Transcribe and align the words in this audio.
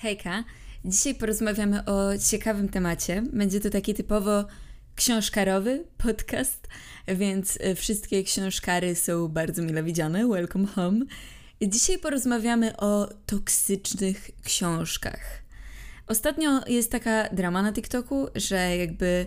Hejka, 0.00 0.44
dzisiaj 0.84 1.14
porozmawiamy 1.14 1.84
o 1.84 2.18
ciekawym 2.30 2.68
temacie. 2.68 3.22
Będzie 3.32 3.60
to 3.60 3.70
taki 3.70 3.94
typowo 3.94 4.44
książkarowy 4.94 5.84
podcast, 5.96 6.68
więc 7.08 7.58
e, 7.60 7.74
wszystkie 7.74 8.22
książkary 8.22 8.94
są 8.94 9.28
bardzo 9.28 9.62
mile 9.62 9.82
widziane. 9.82 10.28
Welcome 10.28 10.66
home. 10.66 11.04
Dzisiaj 11.62 11.98
porozmawiamy 11.98 12.76
o 12.76 13.08
toksycznych 13.26 14.30
książkach. 14.44 15.42
Ostatnio 16.06 16.60
jest 16.66 16.92
taka 16.92 17.28
drama 17.28 17.62
na 17.62 17.72
TikToku, 17.72 18.26
że 18.34 18.76
jakby 18.76 19.26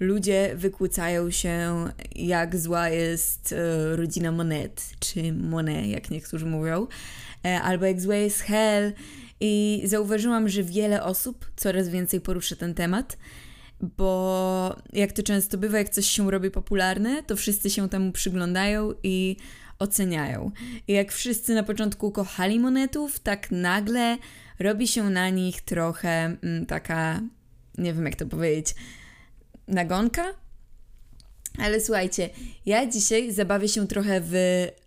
ludzie 0.00 0.52
wykłócają 0.56 1.30
się, 1.30 1.88
jak 2.14 2.56
zła 2.56 2.88
jest 2.88 3.52
e, 3.52 3.96
rodzina 3.96 4.32
Monet, 4.32 4.90
czy 5.00 5.32
Monet, 5.32 5.86
jak 5.86 6.10
niektórzy 6.10 6.46
mówią, 6.46 6.86
e, 7.44 7.62
albo 7.62 7.86
jak 7.86 8.00
zła 8.00 8.16
jest 8.16 8.40
Hell. 8.40 8.92
I 9.44 9.82
zauważyłam, 9.84 10.48
że 10.48 10.62
wiele 10.62 11.02
osób 11.02 11.50
coraz 11.56 11.88
więcej 11.88 12.20
porusza 12.20 12.56
ten 12.56 12.74
temat, 12.74 13.18
bo 13.80 14.76
jak 14.92 15.12
to 15.12 15.22
często 15.22 15.58
bywa, 15.58 15.78
jak 15.78 15.88
coś 15.88 16.06
się 16.06 16.30
robi 16.30 16.50
popularne, 16.50 17.22
to 17.22 17.36
wszyscy 17.36 17.70
się 17.70 17.88
temu 17.88 18.12
przyglądają 18.12 18.92
i 19.02 19.36
oceniają. 19.78 20.50
I 20.88 20.92
jak 20.92 21.12
wszyscy 21.12 21.54
na 21.54 21.62
początku 21.62 22.12
kochali 22.12 22.60
monetów, 22.60 23.20
tak 23.20 23.50
nagle 23.50 24.18
robi 24.58 24.88
się 24.88 25.10
na 25.10 25.28
nich 25.28 25.62
trochę 25.62 26.36
mm, 26.42 26.66
taka, 26.66 27.20
nie 27.78 27.94
wiem 27.94 28.04
jak 28.06 28.16
to 28.16 28.26
powiedzieć, 28.26 28.74
nagonka. 29.68 30.24
Ale 31.58 31.80
słuchajcie, 31.80 32.30
ja 32.66 32.86
dzisiaj 32.86 33.32
zabawię 33.32 33.68
się 33.68 33.86
trochę 33.86 34.20
w 34.24 34.34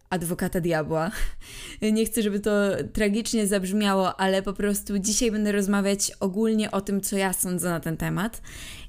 adwokata 0.09 0.62
diabła. 0.62 1.12
Nie 1.82 2.05
chcę, 2.05 2.22
żeby 2.22 2.40
to 2.40 2.52
tragicznie 2.94 3.48
zabrzmiało, 3.48 4.20
ale 4.20 4.41
po 4.41 4.54
prostu 4.54 5.00
dzisiaj 5.00 5.31
będę 5.31 5.52
rozmawiać 5.52 6.12
ogólnie 6.20 6.72
o 6.72 6.81
tym, 6.81 7.02
co 7.02 7.18
ja 7.18 7.34
sądzę 7.34 7.70
na 7.70 7.80
ten 7.80 7.98
temat 7.98 8.41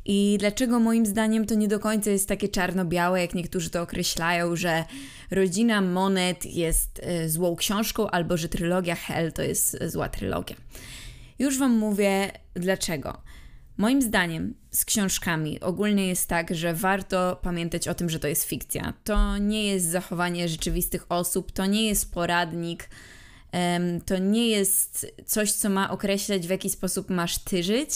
i 0.05 0.37
dlaczego 0.41 0.81
moim 0.81 1.07
zdaniem 1.07 1.47
to 1.47 1.55
nie 1.55 1.69
do 1.69 1.81
końca 1.81 2.11
jest 2.11 2.29
takie 2.29 2.49
czarno-białe, 2.49 3.21
jak 3.21 3.35
niektórzy 3.35 3.71
to 3.71 3.83
określają, 3.83 4.57
że 4.57 4.85
rodzina 5.31 5.81
Monet 5.81 6.45
jest 6.45 7.01
e, 7.03 7.29
złą 7.29 7.57
książką 7.57 8.11
albo 8.11 8.37
że 8.37 8.49
trylogia 8.49 8.95
Hell 8.95 9.33
to 9.33 9.43
jest 9.43 9.79
zła 9.87 10.09
trylogia. 10.09 10.57
Już 11.39 11.59
Wam 11.59 11.73
mówię 11.73 12.31
dlaczego. 12.55 13.23
Moim 13.77 14.03
zdaniem 14.03 14.55
z 14.71 14.85
książkami 14.85 15.61
ogólnie 15.61 16.07
jest 16.07 16.29
tak, 16.29 16.55
że 16.55 16.75
warto 16.75 17.41
pamiętać 17.43 17.89
o 17.89 17.95
tym, 17.95 18.11
że 18.11 18.19
to 18.19 18.29
jest 18.29 18.45
fikcja. 18.45 18.95
To 19.05 19.39
nie 19.39 19.65
jest 19.65 19.87
zachowanie 19.87 20.49
rzeczywistych 20.49 21.07
osób, 21.09 21.53
to 21.53 21.67
nie 21.67 21.87
jest 21.87 22.13
poradnik, 22.13 22.91
to 24.07 24.19
nie 24.19 24.49
jest 24.49 25.07
coś, 25.27 25.53
co 25.53 25.69
ma 25.69 25.91
określać, 25.91 26.47
w 26.47 26.51
jaki 26.51 26.71
sposób 26.71 27.11
masz 27.11 27.39
ty 27.39 27.63
żyć, 27.63 27.91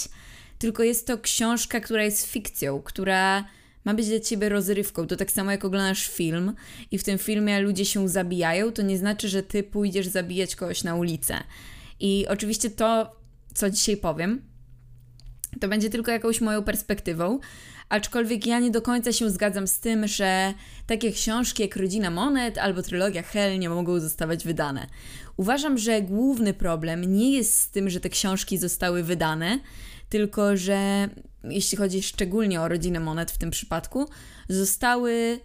tylko 0.59 0.83
jest 0.83 1.07
to 1.07 1.19
książka, 1.19 1.81
która 1.81 2.05
jest 2.05 2.27
fikcją, 2.27 2.83
która 2.83 3.45
ma 3.85 3.95
być 3.95 4.09
dla 4.09 4.21
ciebie 4.21 4.49
rozrywką. 4.49 5.07
To 5.07 5.17
tak 5.17 5.31
samo 5.31 5.51
jak 5.51 5.65
oglądasz 5.65 6.09
film 6.09 6.55
i 6.91 6.99
w 6.99 7.05
tym 7.05 7.19
filmie 7.19 7.61
ludzie 7.61 7.85
się 7.85 8.09
zabijają, 8.09 8.73
to 8.73 8.83
nie 8.83 8.99
znaczy, 8.99 9.29
że 9.29 9.43
ty 9.43 9.63
pójdziesz 9.63 10.07
zabijać 10.07 10.57
kogoś 10.57 10.85
na 10.85 10.95
ulicę. 10.95 11.43
I 12.01 12.27
oczywiście 12.29 12.71
to, 12.71 13.17
co 13.55 13.71
dzisiaj 13.71 13.97
powiem, 13.97 14.50
to 15.61 15.69
będzie 15.69 15.91
tylko 15.91 16.11
jakąś 16.11 16.41
moją 16.41 16.63
perspektywą, 16.63 17.39
aczkolwiek 17.89 18.47
ja 18.47 18.59
nie 18.59 18.71
do 18.71 18.83
końca 18.83 19.13
się 19.13 19.31
zgadzam 19.31 19.67
z 19.67 19.79
tym, 19.79 20.07
że 20.07 20.55
takie 20.87 21.13
książki 21.13 21.63
jak 21.63 21.77
Rodzina 21.77 22.11
Monet 22.11 22.59
albo 22.59 22.83
trylogia 22.83 23.23
Hell 23.23 23.59
nie 23.59 23.69
mogą 23.69 24.01
zostawać 24.01 24.45
wydane. 24.45 24.87
Uważam, 25.37 25.79
że 25.79 26.03
główny 26.03 26.55
problem 26.55 27.17
nie 27.17 27.33
jest 27.33 27.61
z 27.61 27.71
tym, 27.71 27.91
że 27.91 28.01
te 28.01 28.09
książki 28.09 28.59
zostały 28.59 29.03
wydane, 29.03 29.59
tylko 30.09 30.57
że 30.57 31.09
jeśli 31.45 31.79
chodzi 31.79 32.03
szczególnie 32.03 32.61
o 32.61 32.69
Rodzinę 32.69 33.01
Monet 33.01 33.31
w 33.31 33.39
tym 33.39 33.51
przypadku, 33.51 34.09
zostały 34.49 35.41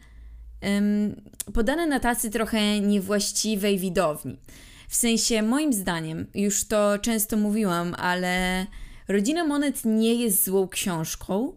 um, 0.62 1.16
podane 1.54 1.88
na 1.88 2.00
tacy 2.00 2.30
trochę 2.30 2.80
niewłaściwej 2.80 3.80
widowni. 3.80 4.38
W 4.90 4.96
sensie, 4.96 5.42
moim 5.42 5.74
zdaniem, 5.74 6.28
już 6.36 6.68
to 6.68 7.00
często 7.00 7.38
mówiłam, 7.38 7.96
ale 7.98 8.66
Rodzina 9.08 9.44
Monet 9.44 9.86
nie 9.86 10.16
jest 10.16 10.46
złą 10.46 10.68
książką. 10.68 11.54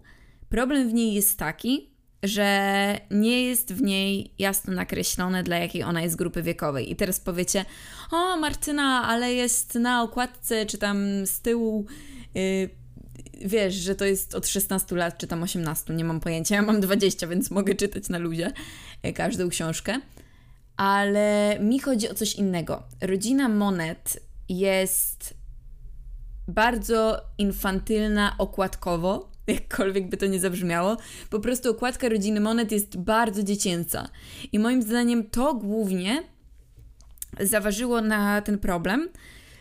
Problem 0.49 0.89
w 0.89 0.95
niej 0.95 1.15
jest 1.15 1.39
taki, 1.39 1.91
że 2.23 3.01
nie 3.11 3.45
jest 3.45 3.73
w 3.73 3.83
niej 3.83 4.35
jasno 4.39 4.75
nakreślone, 4.75 5.43
dla 5.43 5.57
jakiej 5.57 5.83
ona 5.83 6.03
jest 6.03 6.17
grupy 6.17 6.43
wiekowej. 6.43 6.91
I 6.91 6.97
teraz 6.97 7.21
powiecie, 7.21 7.65
o 8.13 8.37
Martyna, 8.37 9.09
ale 9.09 9.35
jest 9.35 9.75
na 9.75 10.03
okładce, 10.03 10.67
czy 10.67 10.79
tam 10.79 11.27
z 11.27 11.41
tyłu, 11.41 11.87
yy, 12.35 12.71
wiesz, 13.45 13.75
że 13.75 13.95
to 13.95 14.05
jest 14.05 14.35
od 14.35 14.47
16 14.47 14.97
lat, 14.97 15.19
czy 15.19 15.27
tam 15.27 15.43
18, 15.43 15.95
nie 15.95 16.05
mam 16.05 16.21
pojęcia. 16.21 16.55
Ja 16.55 16.63
mam 16.63 16.81
20, 16.81 17.27
więc 17.27 17.51
mogę 17.51 17.75
czytać 17.75 18.09
na 18.09 18.19
ludzie 18.19 18.53
yy, 19.03 19.13
każdą 19.13 19.49
książkę. 19.49 20.01
Ale 20.77 21.59
mi 21.61 21.79
chodzi 21.79 22.09
o 22.09 22.15
coś 22.15 22.35
innego. 22.35 22.83
Rodzina 23.01 23.49
Monet 23.49 24.21
jest 24.49 25.38
bardzo 26.49 27.21
infantylna 27.39 28.35
okładkowo, 28.39 29.31
jakkolwiek 29.47 30.09
by 30.09 30.17
to 30.17 30.27
nie 30.27 30.41
zabrzmiało. 30.41 30.97
Po 31.31 31.41
prostu 31.41 31.71
okładka 31.71 32.09
rodziny 32.09 32.41
Monet 32.41 32.73
jest 32.73 32.97
bardzo 32.97 33.43
dziecięca. 33.43 34.09
I 34.53 34.59
moim 34.59 34.83
zdaniem 34.83 35.31
to 35.31 35.55
głównie 35.55 36.23
zaważyło 37.41 38.01
na 38.01 38.43
ten 38.43 38.59
problem, 38.59 39.09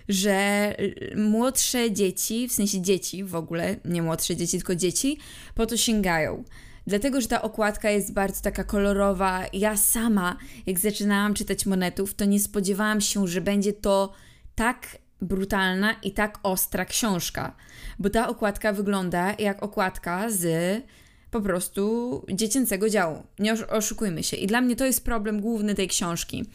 że 0.09 0.75
młodsze 1.16 1.92
dzieci, 1.92 2.48
w 2.48 2.53
sensie 2.53 2.81
dzieci 2.81 3.24
w 3.24 3.36
ogóle, 3.36 3.75
nie 3.86 4.02
młodsze 4.02 4.36
dzieci, 4.36 4.58
tylko 4.58 4.75
dzieci, 4.75 5.18
po 5.56 5.66
to 5.66 5.78
sięgają. 5.78 6.44
Dlatego, 6.88 7.22
że 7.22 7.28
ta 7.28 7.42
okładka 7.42 7.90
jest 7.90 8.14
bardzo 8.14 8.42
taka 8.42 8.64
kolorowa. 8.64 9.44
Ja 9.54 9.78
sama, 9.78 10.38
jak 10.66 10.80
zaczynałam 10.80 11.34
czytać 11.34 11.66
monetów, 11.66 12.14
to 12.14 12.25
nie 12.25 12.40
spodziewałam 12.40 13.02
się, 13.02 13.28
że 13.28 13.42
będzie 13.42 13.74
to 13.74 14.14
tak 14.56 14.98
brutalna 15.22 15.94
i 16.03 16.11
tak 16.11 16.39
ostra 16.44 16.85
książka, 16.85 17.55
bo 18.00 18.09
ta 18.09 18.29
okładka 18.29 18.73
wygląda 18.73 19.35
jak 19.39 19.63
okładka 19.63 20.29
z 20.29 20.83
po 21.31 21.41
prostu 21.41 22.25
dziecięcego 22.33 22.89
działu. 22.89 23.23
Nie 23.39 23.53
oszukujmy 23.53 24.23
się. 24.23 24.38
I 24.38 24.47
dla 24.47 24.61
mnie 24.61 24.75
to 24.75 24.85
jest 24.85 25.06
problem 25.06 25.41
główny 25.41 25.75
tej 25.75 25.88
książki. 25.88 26.45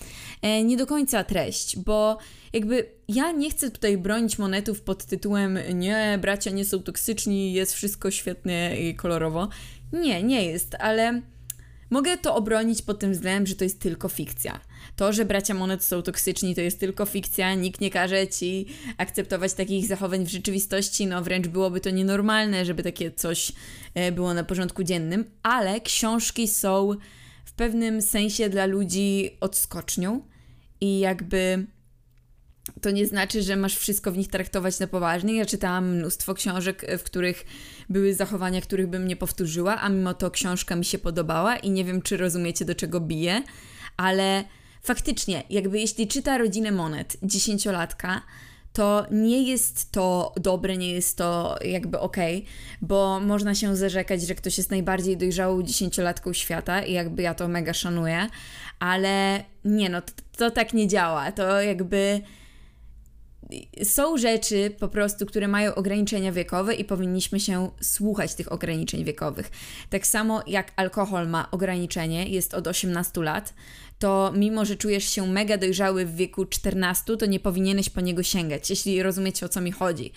E, 0.43 0.65
nie 0.65 0.77
do 0.77 0.87
końca 0.87 1.25
treść, 1.25 1.79
bo 1.79 2.19
jakby 2.53 2.87
ja 3.09 3.33
nie 3.33 3.51
chcę 3.51 3.71
tutaj 3.71 3.99
bronić 3.99 4.39
monetów 4.39 4.81
pod 4.81 5.05
tytułem 5.05 5.59
nie, 5.73 6.19
bracia 6.23 6.51
nie 6.51 6.65
są 6.65 6.83
toksyczni, 6.83 7.53
jest 7.53 7.75
wszystko 7.75 8.11
świetnie 8.11 8.77
i 8.81 8.95
kolorowo. 8.95 9.49
Nie, 9.93 10.23
nie 10.23 10.45
jest, 10.47 10.75
ale 10.79 11.23
mogę 11.91 12.19
to 12.19 12.35
obronić 12.35 12.83
pod 12.83 12.99
tym 12.99 13.13
względem, 13.13 13.47
że 13.47 13.55
to 13.55 13.65
jest 13.65 13.81
tylko 13.81 14.09
fikcja. 14.09 14.61
To, 14.97 15.13
że 15.13 15.25
bracia 15.25 15.55
Monet 15.55 15.85
są 15.85 16.03
toksyczni, 16.03 16.55
to 16.55 16.61
jest 16.61 16.81
tylko 16.81 17.07
fikcja, 17.07 17.55
nikt 17.55 17.81
nie 17.81 17.91
każe 17.91 18.29
ci 18.29 18.67
akceptować 18.99 19.53
takich 19.53 19.87
zachowań 19.87 20.27
w 20.27 20.31
rzeczywistości, 20.31 21.07
no 21.07 21.23
wręcz 21.23 21.47
byłoby 21.47 21.81
to 21.81 21.91
nienormalne, 21.91 22.65
żeby 22.65 22.83
takie 22.83 23.11
coś 23.11 23.53
e, 23.95 24.13
było 24.13 24.35
na 24.35 24.45
porządku 24.45 24.83
dziennym, 24.83 25.25
ale 25.43 25.81
książki 25.81 26.49
są 26.49 26.91
w 27.45 27.53
pewnym 27.53 28.03
sensie 28.03 28.49
dla 28.49 28.67
ludzi 28.67 29.31
odskocznią 29.41 30.23
i 30.81 30.99
jakby 30.99 31.67
to 32.81 32.91
nie 32.91 33.07
znaczy, 33.07 33.43
że 33.43 33.57
masz 33.57 33.77
wszystko 33.77 34.13
w 34.13 34.17
nich 34.17 34.29
traktować 34.29 34.79
na 34.79 34.87
poważnie. 34.87 35.35
Ja 35.35 35.47
czytałam 35.47 35.97
mnóstwo 35.97 36.35
książek, 36.35 36.85
e, 36.85 36.99
w 36.99 37.03
których 37.03 37.45
były 37.89 38.15
zachowania, 38.15 38.61
których 38.61 38.87
bym 38.87 39.09
nie 39.09 39.17
powtórzyła, 39.17 39.81
a 39.81 39.89
mimo 39.89 40.15
to 40.15 40.31
książka 40.31 40.77
mi 40.77 40.85
się 40.85 40.99
podobała 40.99 41.57
i 41.57 41.71
nie 41.71 41.85
wiem, 41.85 42.03
czy 42.03 42.17
rozumiecie, 42.17 42.65
do 42.65 42.75
czego 42.75 43.01
bije, 43.01 43.43
ale 43.97 44.45
faktycznie, 44.83 45.43
jakby 45.51 45.81
jeśli 45.81 46.09
czyta 46.09 46.39
Rodzinę 46.39 46.73
Monet, 46.73 47.17
dziesięciolatka, 47.23 48.23
to 48.73 49.07
nie 49.11 49.43
jest 49.43 49.93
to 49.93 50.33
dobre, 50.41 50.77
nie 50.77 50.93
jest 50.93 51.17
to 51.17 51.57
jakby 51.65 52.01
okej, 52.01 52.37
okay, 52.37 52.49
bo 52.83 53.21
można 53.21 53.55
się 53.55 53.77
zarzekać, 53.77 54.23
że 54.23 54.35
ktoś 54.35 54.59
jest 54.59 54.71
najbardziej 54.71 55.17
dojrzałą 55.17 55.63
dziesięciolatką 55.63 56.33
świata 56.33 56.83
i 56.83 56.93
jakby 56.93 57.23
ja 57.23 57.35
to 57.35 57.49
mega 57.49 57.75
szanuję, 57.75 58.29
ale 58.79 59.45
nie 59.65 59.89
no, 59.89 60.03
to, 60.03 60.13
to 60.37 60.51
tak 60.51 60.73
nie 60.73 60.89
działa. 60.89 61.33
To 61.33 61.63
jakby 61.63 62.21
są 63.85 64.19
rzeczy 64.19 64.75
po 64.79 64.89
prostu, 64.89 65.27
które 65.27 65.49
mają 65.49 65.75
ograniczenia 65.75 66.33
wiekowe 66.33 66.75
i 66.75 66.85
powinniśmy 66.85 67.41
się 67.41 67.71
słuchać 67.81 68.35
tych 68.35 68.53
ograniczeń 68.53 69.05
wiekowych. 69.05 69.51
Tak 69.91 70.07
samo 70.07 70.43
jak 70.47 70.73
alkohol 70.77 71.29
ma 71.29 71.51
ograniczenie, 71.51 72.29
jest 72.29 72.55
od 72.55 72.67
18 72.67 73.23
lat, 73.23 73.55
to 73.99 74.33
mimo, 74.37 74.65
że 74.65 74.77
czujesz 74.77 75.05
się 75.05 75.27
mega 75.27 75.57
dojrzały 75.57 76.07
w 76.07 76.17
wieku 76.17 76.45
14, 76.45 77.17
to 77.17 77.27
nie 77.27 77.41
powinieneś 77.41 77.91
po 77.91 78.01
niego 78.01 78.23
sięgać, 78.23 78.71
jeśli 78.71 79.03
rozumiecie 79.03 79.47
o 79.47 79.49
co 79.49 79.61
mi 79.61 79.73
chodzi. 79.73 80.13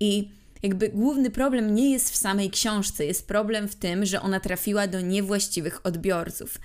I 0.00 0.28
jakby 0.62 0.88
główny 0.88 1.30
problem 1.30 1.74
nie 1.74 1.90
jest 1.90 2.10
w 2.10 2.16
samej 2.16 2.50
książce, 2.50 3.06
jest 3.06 3.28
problem 3.28 3.68
w 3.68 3.74
tym, 3.74 4.06
że 4.06 4.22
ona 4.22 4.40
trafiła 4.40 4.86
do 4.86 5.00
niewłaściwych 5.00 5.86
odbiorców. 5.86 6.58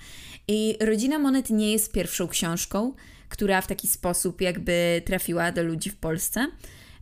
I 0.52 0.76
Rodzina 0.80 1.18
Monet 1.18 1.50
nie 1.50 1.72
jest 1.72 1.92
pierwszą 1.92 2.28
książką, 2.28 2.92
która 3.28 3.60
w 3.60 3.66
taki 3.66 3.88
sposób 3.88 4.40
jakby 4.40 5.02
trafiła 5.04 5.52
do 5.52 5.62
ludzi 5.62 5.90
w 5.90 5.96
Polsce. 5.96 6.46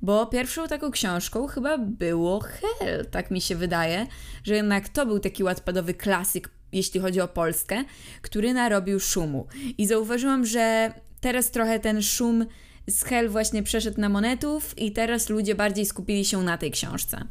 Bo 0.03 0.27
pierwszą 0.27 0.69
taką 0.69 0.91
książką 0.91 1.47
chyba 1.47 1.79
było 1.79 2.41
Hell, 2.41 3.07
tak 3.11 3.31
mi 3.31 3.41
się 3.41 3.57
wydaje, 3.57 4.07
że 4.45 4.55
jednak 4.55 4.89
to 4.89 5.07
był 5.07 5.19
taki 5.19 5.45
łatpadowy 5.45 5.95
klasyk, 5.95 6.51
jeśli 6.73 7.01
chodzi 7.01 7.21
o 7.21 7.29
Polskę, 7.29 7.85
który 8.23 8.55
narobił 8.55 9.01
szumu. 9.01 9.47
I 9.79 9.87
zauważyłam, 9.87 10.47
że 10.47 10.93
teraz 11.21 11.51
trochę 11.51 11.81
ten 11.81 12.03
szum 12.03 12.47
z 12.87 13.05
Hell 13.05 13.29
właśnie 13.29 13.63
przeszedł 13.63 14.01
na 14.01 14.09
monetów 14.09 14.79
i 14.79 14.93
teraz 14.93 15.29
ludzie 15.29 15.55
bardziej 15.55 15.87
skupili 15.87 16.25
się 16.25 16.43
na 16.43 16.59
tej 16.59 16.71
książce. 16.71 17.25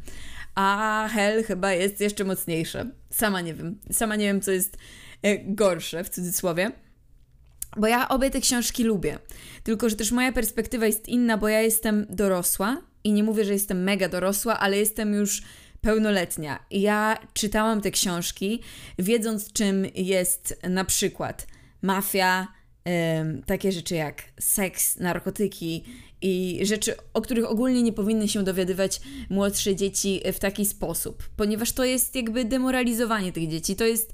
A 0.55 1.09
Hell 1.13 1.43
chyba 1.43 1.73
jest 1.73 2.01
jeszcze 2.01 2.23
mocniejsze. 2.23 2.91
Sama 3.09 3.41
nie 3.41 3.53
wiem. 3.53 3.79
Sama 3.91 4.15
nie 4.15 4.25
wiem, 4.25 4.41
co 4.41 4.51
jest 4.51 4.77
gorsze 5.45 6.03
w 6.03 6.09
cudzysłowie. 6.09 6.71
Bo 7.77 7.87
ja 7.87 8.09
obie 8.09 8.29
te 8.29 8.41
książki 8.41 8.83
lubię. 8.83 9.19
Tylko, 9.63 9.89
że 9.89 9.95
też 9.95 10.11
moja 10.11 10.31
perspektywa 10.31 10.85
jest 10.85 11.07
inna, 11.07 11.37
bo 11.37 11.47
ja 11.47 11.61
jestem 11.61 12.05
dorosła 12.09 12.81
i 13.03 13.13
nie 13.13 13.23
mówię, 13.23 13.45
że 13.45 13.53
jestem 13.53 13.83
mega 13.83 14.09
dorosła, 14.09 14.59
ale 14.59 14.77
jestem 14.77 15.13
już 15.13 15.41
pełnoletnia. 15.81 16.65
Ja 16.71 17.17
czytałam 17.33 17.81
te 17.81 17.91
książki, 17.91 18.61
wiedząc, 18.99 19.53
czym 19.53 19.85
jest 19.95 20.59
na 20.69 20.85
przykład 20.85 21.47
mafia, 21.81 22.47
takie 23.45 23.71
rzeczy 23.71 23.95
jak 23.95 24.23
seks, 24.39 24.97
narkotyki 24.97 25.83
i 26.21 26.59
rzeczy, 26.63 26.95
o 27.13 27.21
których 27.21 27.51
ogólnie 27.51 27.83
nie 27.83 27.93
powinny 27.93 28.27
się 28.27 28.43
dowiadywać 28.43 29.01
młodsze 29.29 29.75
dzieci 29.75 30.21
w 30.33 30.39
taki 30.39 30.65
sposób, 30.65 31.29
ponieważ 31.35 31.71
to 31.71 31.83
jest 31.83 32.15
jakby 32.15 32.45
demoralizowanie 32.45 33.31
tych 33.31 33.49
dzieci. 33.49 33.75
To 33.75 33.85
jest 33.85 34.13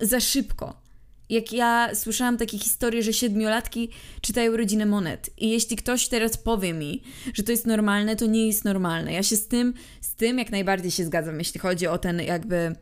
za 0.00 0.20
szybko 0.20 0.86
jak 1.30 1.52
ja 1.52 1.94
słyszałam 1.94 2.36
takie 2.36 2.58
historie, 2.58 3.02
że 3.02 3.12
siedmiolatki 3.12 3.90
czytają 4.20 4.56
rodzinę 4.56 4.86
monet. 4.86 5.30
I 5.38 5.50
jeśli 5.50 5.76
ktoś 5.76 6.08
teraz 6.08 6.36
powie 6.36 6.72
mi, 6.72 7.02
że 7.34 7.42
to 7.42 7.52
jest 7.52 7.66
normalne, 7.66 8.16
to 8.16 8.26
nie 8.26 8.46
jest 8.46 8.64
normalne. 8.64 9.12
Ja 9.12 9.22
się 9.22 9.36
z 9.36 9.48
tym, 9.48 9.74
z 10.00 10.14
tym 10.14 10.38
jak 10.38 10.50
najbardziej 10.50 10.90
się 10.90 11.04
zgadzam, 11.04 11.38
jeśli 11.38 11.60
chodzi 11.60 11.86
o 11.86 11.98
ten 11.98 12.20
jakby, 12.20 12.76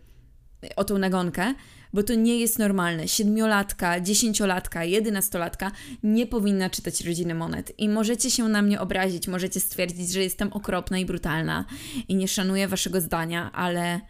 o 0.77 0.85
tą 0.85 0.99
nagonkę, 0.99 1.55
bo 1.93 2.03
to 2.03 2.15
nie 2.15 2.39
jest 2.39 2.59
normalne. 2.59 3.09
Siedmiolatka, 3.09 4.01
dziesięciolatka, 4.01 4.85
jedenastolatka 4.85 5.73
nie 6.03 6.27
powinna 6.27 6.71
czytać 6.71 7.01
rodziny 7.01 7.35
monet. 7.35 7.73
I 7.79 7.89
możecie 7.89 8.31
się 8.31 8.49
na 8.49 8.63
mnie 8.63 8.81
obrazić, 8.81 9.29
możecie 9.29 9.61
stwierdzić, 9.61 10.13
że 10.13 10.23
jestem 10.23 10.53
okropna 10.53 10.99
i 10.99 11.05
brutalna 11.05 11.65
i 12.09 12.15
nie 12.15 12.29
szanuję 12.29 12.69
waszego 12.69 13.01
zdania, 13.01 13.53
ale 13.53 14.01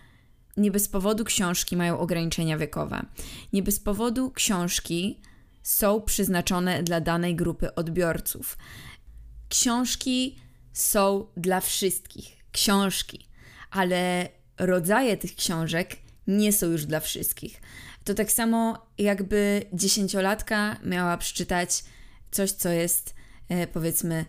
nie 0.56 0.70
bez 0.70 0.88
powodu 0.88 1.24
książki 1.24 1.76
mają 1.76 1.98
ograniczenia 1.98 2.58
wiekowe. 2.58 3.06
Nie 3.52 3.62
bez 3.62 3.80
powodu 3.80 4.30
książki 4.30 5.20
są 5.62 6.00
przeznaczone 6.00 6.82
dla 6.82 7.00
danej 7.00 7.36
grupy 7.36 7.74
odbiorców. 7.74 8.58
Książki 9.48 10.38
są 10.72 11.26
dla 11.36 11.60
wszystkich. 11.60 12.36
Książki, 12.52 13.28
ale 13.70 14.28
rodzaje 14.58 15.16
tych 15.16 15.34
książek 15.34 15.96
nie 16.26 16.52
są 16.52 16.66
już 16.66 16.86
dla 16.86 17.00
wszystkich. 17.00 17.60
To 18.04 18.14
tak 18.14 18.32
samo 18.32 18.86
jakby 18.98 19.62
dziesięciolatka 19.72 20.76
miała 20.84 21.16
przeczytać 21.16 21.84
coś, 22.30 22.50
co 22.50 22.68
jest 22.68 23.14
e, 23.48 23.66
powiedzmy, 23.66 24.24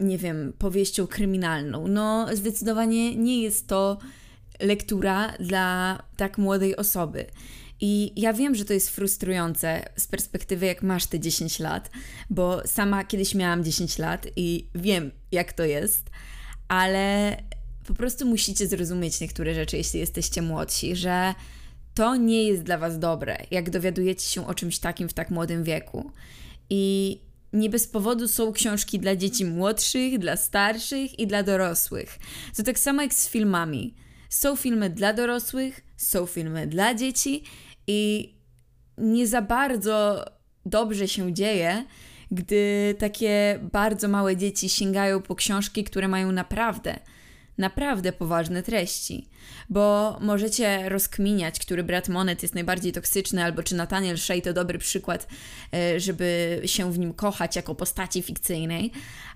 nie 0.00 0.18
wiem, 0.18 0.52
powieścią 0.58 1.06
kryminalną. 1.06 1.88
No, 1.88 2.26
zdecydowanie 2.32 3.16
nie 3.16 3.42
jest 3.42 3.68
to 3.68 3.98
lektura 4.60 5.32
dla 5.40 5.98
tak 6.16 6.38
młodej 6.38 6.76
osoby. 6.76 7.26
I 7.80 8.12
ja 8.20 8.32
wiem, 8.32 8.54
że 8.54 8.64
to 8.64 8.72
jest 8.72 8.90
frustrujące 8.90 9.84
z 9.96 10.06
perspektywy, 10.06 10.66
jak 10.66 10.82
masz 10.82 11.06
te 11.06 11.20
10 11.20 11.58
lat, 11.58 11.90
bo 12.30 12.62
sama 12.66 13.04
kiedyś 13.04 13.34
miałam 13.34 13.64
10 13.64 13.98
lat 13.98 14.26
i 14.36 14.66
wiem, 14.74 15.10
jak 15.32 15.52
to 15.52 15.64
jest, 15.64 16.10
ale 16.68 17.36
po 17.86 17.94
prostu 17.94 18.26
musicie 18.26 18.66
zrozumieć 18.66 19.20
niektóre 19.20 19.54
rzeczy, 19.54 19.76
jeśli 19.76 20.00
jesteście 20.00 20.42
młodsi, 20.42 20.96
że 20.96 21.34
to 21.94 22.16
nie 22.16 22.44
jest 22.44 22.62
dla 22.62 22.78
Was 22.78 22.98
dobre, 22.98 23.38
jak 23.50 23.70
dowiadujecie 23.70 24.28
się 24.28 24.46
o 24.46 24.54
czymś 24.54 24.78
takim 24.78 25.08
w 25.08 25.12
tak 25.12 25.30
młodym 25.30 25.64
wieku. 25.64 26.10
I 26.70 27.20
nie 27.52 27.70
bez 27.70 27.86
powodu 27.86 28.28
są 28.28 28.52
książki 28.52 28.98
dla 28.98 29.16
dzieci 29.16 29.44
młodszych, 29.44 30.18
dla 30.18 30.36
starszych 30.36 31.18
i 31.18 31.26
dla 31.26 31.42
dorosłych. 31.42 32.18
To 32.56 32.62
tak 32.62 32.78
samo 32.78 33.02
jak 33.02 33.14
z 33.14 33.28
filmami 33.28 33.94
są 34.30 34.56
filmy 34.56 34.90
dla 34.90 35.12
dorosłych, 35.12 35.80
są 35.96 36.26
filmy 36.26 36.66
dla 36.66 36.94
dzieci 36.94 37.44
i 37.86 38.32
nie 38.98 39.26
za 39.26 39.42
bardzo 39.42 40.24
dobrze 40.66 41.08
się 41.08 41.32
dzieje, 41.32 41.84
gdy 42.30 42.94
takie 42.98 43.58
bardzo 43.72 44.08
małe 44.08 44.36
dzieci 44.36 44.68
sięgają 44.68 45.22
po 45.22 45.34
książki, 45.34 45.84
które 45.84 46.08
mają 46.08 46.32
naprawdę 46.32 46.98
naprawdę 47.60 48.12
poważne 48.12 48.62
treści, 48.62 49.28
bo 49.68 50.16
możecie 50.20 50.88
rozkminiać, 50.88 51.58
który 51.58 51.84
brat 51.84 52.08
monet 52.08 52.42
jest 52.42 52.54
najbardziej 52.54 52.92
toksyczny, 52.92 53.44
albo 53.44 53.62
czy 53.62 53.74
Nathaniel 53.74 54.18
Shea 54.18 54.40
to 54.40 54.52
dobry 54.52 54.78
przykład, 54.78 55.26
e, 55.74 56.00
żeby 56.00 56.60
się 56.64 56.92
w 56.92 56.98
nim 56.98 57.14
kochać 57.14 57.56
jako 57.56 57.74
postaci 57.74 58.22
fikcyjnej, 58.22 58.92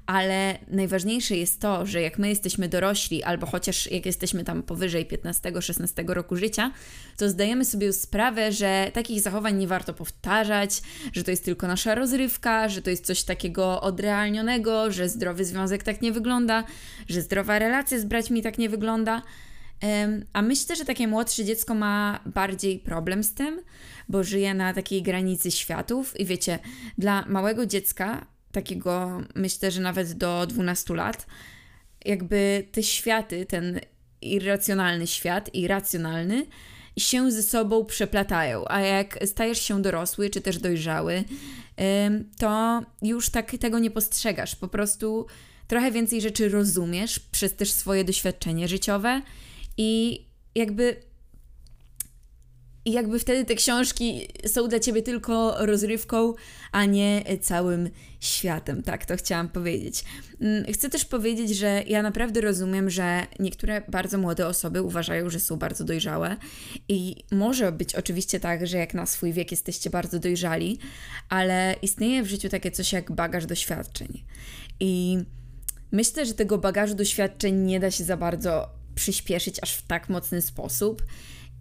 ale 0.07 0.59
najważniejsze 0.69 1.37
jest 1.37 1.61
to, 1.61 1.87
że 1.87 2.03
jak 2.03 2.19
my 2.19 2.29
jesteśmy 2.29 2.69
dorośli, 2.69 3.23
albo 3.23 3.47
chociaż 3.47 3.91
jak 3.91 4.07
jesteśmy 4.07 4.45
tam 4.45 4.63
powyżej 4.63 5.07
15-16 5.07 6.15
roku 6.15 6.37
życia, 6.37 6.73
to 7.17 7.29
zdajemy 7.29 7.65
sobie 7.65 7.93
sprawę, 7.93 8.53
że 8.53 8.91
takich 8.95 9.21
zachowań 9.21 9.57
nie 9.57 9.67
warto 9.67 9.95
powtarzać, 9.95 10.83
że 11.13 11.25
to 11.25 11.31
jest 11.31 11.45
tylko 11.45 11.67
nasza 11.67 11.95
rozrywka, 11.95 12.69
że 12.69 12.83
to 12.83 12.91
jest 12.91 13.07
coś 13.07 13.23
takiego 13.23 13.81
odrealnionego, 13.81 14.93
że 14.93 15.09
zdrowy 15.09 15.45
związek 15.45 15.83
tak 15.83 16.03
nie 16.03 16.13
wygląda, 16.13 16.65
że 17.09 17.23
zdrowa 17.23 17.59
relacja 17.59 17.99
z 17.99 18.05
braćmi 18.15 18.43
tak 18.43 18.59
nie 18.59 18.69
wygląda. 18.69 19.23
A 20.33 20.43
myślę, 20.43 20.77
że 20.77 20.85
takie 20.85 21.09
młodsze 21.09 21.45
dziecko 21.45 21.75
ma 21.75 22.21
bardziej 22.27 22.79
problem 22.79 23.25
z 23.25 23.35
tym, 23.35 23.61
bo 24.09 24.25
żyje 24.25 24.55
na 24.55 24.75
takiej 24.75 25.03
granicy 25.03 25.51
światów 25.51 26.21
i 26.21 26.25
wiecie, 26.25 26.59
dla 26.99 27.25
małego 27.27 27.67
dziecka, 27.67 28.27
takiego 28.53 29.21
myślę, 29.35 29.71
że 29.71 29.81
nawet 29.81 30.13
do 30.13 30.47
12 30.47 30.95
lat, 30.95 31.27
jakby 32.05 32.69
te 32.73 32.83
światy, 32.83 33.47
ten 33.47 33.81
irracjonalny 34.23 35.07
świat 35.07 35.55
i 35.55 35.69
racjonalny 35.69 36.47
się 36.97 37.31
ze 37.31 37.43
sobą 37.43 37.85
przeplatają, 37.85 38.65
a 38.69 38.81
jak 38.81 39.19
stajesz 39.27 39.61
się 39.61 39.83
dorosły 39.83 40.31
czy 40.31 40.41
też 40.41 40.59
dojrzały, 40.59 41.25
to 42.39 42.83
już 43.03 43.31
tak 43.31 43.51
tego 43.51 43.79
nie 43.79 43.91
postrzegasz. 43.91 44.57
Po 44.57 44.69
prostu 44.69 45.27
trochę 45.69 45.93
więcej 45.93 46.21
rzeczy 46.21 46.49
rozumiesz 46.49 47.21
przez 47.21 47.55
też 47.55 47.73
swoje 47.73 48.05
doświadczenie 48.05 48.69
życiowe 48.69 49.23
i 49.77 50.21
jakby 50.55 50.97
i 52.85 52.93
jakby 52.93 53.19
wtedy 53.19 53.45
te 53.45 53.55
książki 53.55 54.29
są 54.47 54.69
dla 54.69 54.81
ciebie 54.81 55.03
tylko 55.03 55.67
rozrywką, 55.67 56.35
a 56.73 56.85
nie 56.85 57.25
całym 57.41 57.91
światem. 58.21 58.83
Tak, 58.83 59.07
to 59.07 59.17
chciałam 59.17 59.49
powiedzieć. 59.49 60.05
Mm, 60.41 60.73
chcę 60.73 60.91
też 60.91 61.05
powiedzieć, 61.05 61.57
że 61.57 61.83
ja 61.87 62.03
naprawdę 62.03 62.41
rozumiem, 62.41 62.91
że 62.91 63.27
niektóre 63.39 63.83
bardzo 63.89 64.19
młode 64.19 64.47
osoby 64.47 64.83
uważają, 64.83 65.31
że 65.31 65.41
są 65.41 65.57
bardzo 65.57 65.85
dojrzałe 65.85 66.37
i 66.89 67.17
może 67.33 67.73
być 67.73 67.95
oczywiście 67.95 68.41
tak, 68.41 68.67
że 68.67 68.79
jak 68.79 68.95
na 68.95 69.07
swój 69.07 69.33
wiek 69.33 69.51
jesteście 69.51 69.91
bardzo 69.91 70.19
dojrzali, 70.19 70.79
ale 71.29 71.77
istnieje 71.83 72.23
w 72.23 72.27
życiu 72.27 72.49
takie 72.49 72.71
coś 72.71 72.93
jak 72.93 73.13
bagaż 73.13 73.47
doświadczeń. 73.47 74.25
I 74.81 75.19
myślę, 75.93 76.27
że 76.27 76.35
tego 76.35 76.59
bagażu 76.59 76.95
doświadczeń 76.95 77.57
nie 77.57 77.81
da 77.81 77.91
się 77.91 78.05
za 78.05 78.17
bardzo 78.17 78.69
przyspieszyć 78.95 79.57
aż 79.63 79.75
w 79.75 79.87
tak 79.87 80.09
mocny 80.09 80.43
sposób 80.43 81.03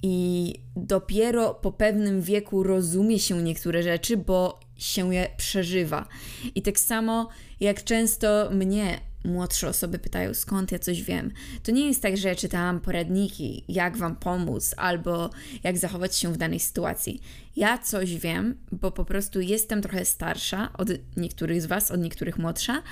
i 0.03 0.55
dopiero 0.75 1.53
po 1.53 1.71
pewnym 1.71 2.21
wieku 2.21 2.63
rozumie 2.63 3.19
się 3.19 3.43
niektóre 3.43 3.83
rzeczy, 3.83 4.17
bo 4.17 4.59
się 4.77 5.15
je 5.15 5.29
przeżywa. 5.37 6.07
I 6.55 6.61
tak 6.61 6.79
samo 6.79 7.29
jak 7.59 7.83
często 7.83 8.49
mnie 8.51 8.99
młodsze 9.25 9.69
osoby 9.69 9.99
pytają, 9.99 10.33
skąd 10.33 10.71
ja 10.71 10.79
coś 10.79 11.03
wiem. 11.03 11.31
To 11.63 11.71
nie 11.71 11.87
jest 11.87 12.01
tak, 12.01 12.17
że 12.17 12.27
ja 12.27 12.35
czytałam 12.35 12.79
poradniki, 12.79 13.63
jak 13.67 13.97
wam 13.97 14.15
pomóc, 14.15 14.73
albo 14.77 15.29
jak 15.63 15.77
zachować 15.77 16.15
się 16.15 16.33
w 16.33 16.37
danej 16.37 16.59
sytuacji. 16.59 17.21
Ja 17.55 17.77
coś 17.77 18.17
wiem, 18.17 18.57
bo 18.71 18.91
po 18.91 19.05
prostu 19.05 19.41
jestem 19.41 19.81
trochę 19.81 20.05
starsza 20.05 20.69
od 20.77 20.89
niektórych 21.17 21.61
z 21.61 21.65
was, 21.65 21.91
od 21.91 21.99
niektórych 21.99 22.37
młodsza 22.37 22.83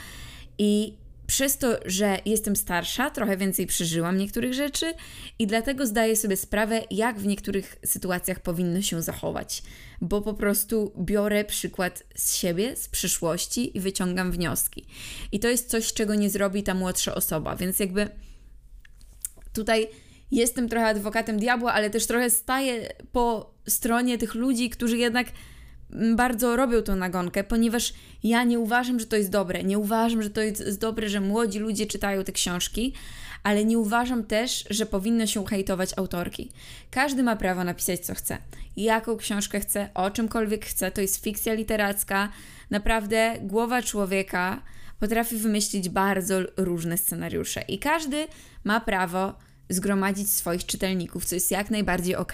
i 0.58 0.98
przez 1.32 1.58
to, 1.58 1.80
że 1.86 2.18
jestem 2.26 2.56
starsza, 2.56 3.10
trochę 3.10 3.38
więcej 3.38 3.68
przeżyłam 3.68 4.18
niektórych 4.18 4.54
rzeczy 4.54 4.94
i 5.40 5.48
dlatego 5.48 5.88
zdaję 5.88 6.16
sobie 6.16 6.38
sprawę, 6.38 6.82
jak 6.90 7.20
w 7.20 7.26
niektórych 7.26 7.76
sytuacjach 7.86 8.40
powinno 8.40 8.82
się 8.82 9.02
zachować, 9.02 9.64
bo 10.02 10.22
po 10.22 10.34
prostu 10.34 10.94
biorę 11.00 11.46
przykład 11.46 12.04
z 12.16 12.36
siebie, 12.36 12.76
z 12.76 12.88
przyszłości 12.88 13.78
i 13.78 13.80
wyciągam 13.80 14.32
wnioski. 14.32 14.86
I 15.32 15.40
to 15.40 15.48
jest 15.48 15.70
coś, 15.70 15.94
czego 15.94 16.16
nie 16.16 16.30
zrobi 16.30 16.64
ta 16.64 16.74
młodsza 16.74 17.16
osoba, 17.16 17.56
więc 17.56 17.80
jakby 17.80 18.10
tutaj 19.54 19.88
jestem 20.32 20.70
trochę 20.70 20.88
adwokatem 20.88 21.40
diabła, 21.40 21.74
ale 21.74 21.90
też 21.90 22.08
trochę 22.08 22.30
staję 22.30 22.94
po 23.12 23.54
stronie 23.68 24.18
tych 24.18 24.36
ludzi, 24.36 24.70
którzy 24.70 24.98
jednak 24.98 25.28
bardzo 26.16 26.56
robią 26.56 26.82
tą 26.82 26.96
nagonkę, 26.96 27.44
ponieważ 27.44 27.94
ja 28.24 28.44
nie 28.44 28.60
uważam, 28.60 29.00
że 29.00 29.06
to 29.06 29.16
jest 29.16 29.30
dobre. 29.30 29.64
Nie 29.64 29.80
uważam, 29.80 30.24
że 30.24 30.30
to 30.30 30.42
jest 30.42 30.80
dobre, 30.80 31.10
że 31.10 31.22
młodzi 31.22 31.60
ludzie 31.60 31.86
czytają 31.86 32.24
te 32.24 32.32
książki, 32.32 32.94
ale 33.44 33.66
nie 33.66 33.78
uważam 33.80 34.24
też, 34.24 34.66
że 34.70 34.86
powinno 34.86 35.28
się 35.28 35.46
hejtować 35.46 35.98
autorki. 35.98 36.52
Każdy 36.92 37.24
ma 37.24 37.36
prawo 37.36 37.64
napisać, 37.64 38.00
co 38.00 38.16
chce. 38.16 38.38
Jaką 38.78 39.18
książkę 39.18 39.60
chce, 39.60 39.90
o 39.94 40.12
czymkolwiek 40.12 40.66
chce. 40.66 40.92
To 40.92 41.02
jest 41.02 41.24
fikcja 41.24 41.54
literacka. 41.54 42.30
Naprawdę 42.70 43.36
głowa 43.42 43.82
człowieka 43.82 44.62
potrafi 45.00 45.38
wymyślić 45.38 45.90
bardzo 45.90 46.40
różne 46.58 46.98
scenariusze 46.98 47.62
i 47.68 47.80
każdy 47.80 48.28
ma 48.64 48.80
prawo 48.80 49.34
zgromadzić 49.74 50.30
swoich 50.30 50.66
czytelników, 50.66 51.25
co 51.25 51.36
jest 51.36 51.51
jak 51.51 51.72
najbardziej 51.72 52.16
ok. 52.16 52.34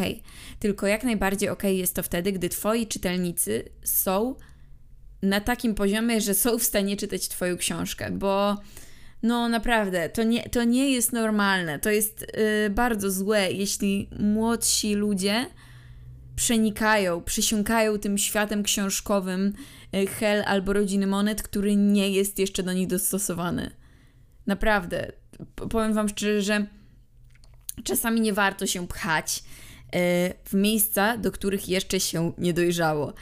Tylko 0.60 0.88
jak 0.88 1.04
najbardziej 1.04 1.50
ok 1.50 1.64
jest 1.64 1.96
to 1.96 2.04
wtedy, 2.04 2.32
gdy 2.32 2.50
twoi 2.50 2.88
czytelnicy 2.88 3.70
są 3.84 4.36
na 5.22 5.42
takim 5.42 5.76
poziomie, 5.76 6.22
że 6.22 6.34
są 6.34 6.58
w 6.58 6.64
stanie 6.64 6.98
czytać 6.98 7.28
twoją 7.28 7.58
książkę, 7.58 8.12
bo 8.12 8.58
no 9.24 9.50
naprawdę, 9.50 10.10
to 10.10 10.24
nie, 10.24 10.50
to 10.50 10.64
nie 10.64 10.92
jest 10.92 11.14
normalne. 11.14 11.80
To 11.80 11.90
jest 11.90 12.22
yy, 12.22 12.70
bardzo 12.70 13.12
złe, 13.12 13.52
jeśli 13.52 14.10
młodsi 14.20 14.94
ludzie 14.94 15.46
przenikają, 16.36 17.22
przysiąkają 17.22 18.00
tym 18.00 18.18
światem 18.18 18.64
książkowym 18.64 19.54
yy, 19.92 20.08
Hell 20.08 20.44
albo 20.48 20.74
Rodziny 20.74 21.08
Monet, 21.08 21.44
który 21.44 21.76
nie 21.76 22.10
jest 22.10 22.40
jeszcze 22.40 22.64
do 22.64 22.74
nich 22.74 22.88
dostosowany. 22.88 23.72
Naprawdę, 24.48 25.12
powiem 25.56 25.94
Wam 25.94 26.10
szczerze, 26.10 26.42
że 26.42 26.68
czasami 27.84 28.22
nie 28.22 28.34
warto 28.34 28.68
się 28.68 28.88
pchać 28.88 29.44
yy, 29.94 30.00
w 30.46 30.54
miejsca, 30.54 31.18
do 31.18 31.32
których 31.32 31.70
jeszcze 31.70 32.00
się 32.00 32.34
nie 32.38 32.54
dojrzało. 32.54 33.14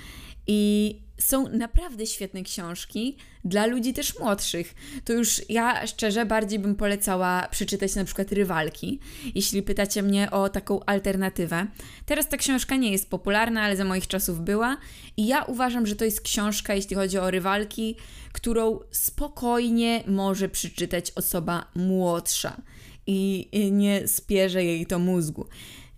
I 0.48 0.96
są 1.18 1.50
naprawdę 1.50 2.06
świetne 2.06 2.44
książki 2.44 3.18
dla 3.46 3.66
ludzi 3.66 3.94
też 3.94 4.20
młodszych. 4.20 4.76
To 5.06 5.14
już 5.14 5.42
ja 5.50 5.88
szczerze 5.88 6.26
bardziej 6.26 6.60
bym 6.60 6.76
polecała 6.76 7.48
przeczytać 7.52 7.96
na 7.96 8.06
przykład 8.06 8.32
Rywalki, 8.32 9.00
jeśli 9.36 9.64
pytacie 9.64 10.04
mnie 10.04 10.32
o 10.32 10.50
taką 10.50 10.84
alternatywę. 10.86 11.68
Teraz 12.06 12.30
ta 12.30 12.38
książka 12.38 12.76
nie 12.76 12.92
jest 12.92 13.10
popularna, 13.10 13.62
ale 13.62 13.76
za 13.76 13.86
moich 13.86 14.08
czasów 14.08 14.40
była 14.40 14.78
i 15.18 15.28
ja 15.28 15.44
uważam, 15.44 15.88
że 15.88 15.96
to 15.96 16.06
jest 16.06 16.22
książka, 16.22 16.74
jeśli 16.74 16.96
chodzi 16.96 17.18
o 17.18 17.32
Rywalki, 17.32 17.96
którą 18.32 18.80
spokojnie 18.92 20.04
może 20.08 20.50
przeczytać 20.50 21.12
osoba 21.16 21.66
młodsza 21.76 22.62
i 23.08 23.50
nie 23.72 24.08
spierze 24.08 24.64
jej 24.64 24.86
to 24.86 25.00
mózgu. 25.00 25.46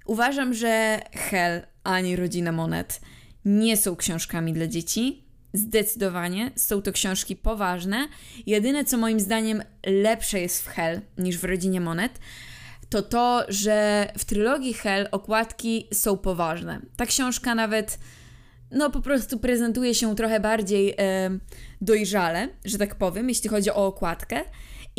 Uważam, 0.06 0.54
że 0.54 1.00
Hell 1.14 1.62
ani 1.84 2.16
Rodzina 2.16 2.52
Monet 2.52 3.02
nie 3.46 3.78
są 3.78 3.96
książkami 3.96 4.54
dla 4.54 4.68
dzieci. 4.68 5.24
Zdecydowanie 5.54 6.52
są 6.56 6.82
to 6.82 6.92
książki 6.92 7.36
poważne. 7.36 8.08
Jedyne, 8.46 8.86
co 8.86 8.98
moim 8.98 9.20
zdaniem 9.20 9.64
lepsze 9.86 10.40
jest 10.40 10.62
w 10.64 10.68
Hell 10.68 11.02
niż 11.18 11.38
w 11.38 11.44
Rodzinie 11.44 11.82
Monet, 11.82 12.20
to 12.90 13.02
to, 13.02 13.46
że 13.48 14.08
w 14.18 14.26
trylogii 14.26 14.74
Hell 14.74 15.08
okładki 15.12 15.88
są 15.94 16.18
poważne. 16.18 16.82
Ta 16.96 17.06
książka 17.06 17.56
nawet, 17.56 18.00
no 18.72 18.90
po 18.90 19.02
prostu 19.02 19.40
prezentuje 19.40 19.96
się 19.96 20.16
trochę 20.16 20.40
bardziej 20.40 20.94
e, 20.98 21.30
dojrzale, 21.82 22.50
że 22.66 22.78
tak 22.78 22.96
powiem, 22.96 23.30
jeśli 23.30 23.50
chodzi 23.50 23.70
o 23.70 23.86
okładkę 23.86 24.42